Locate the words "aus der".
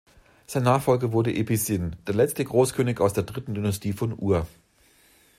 3.01-3.21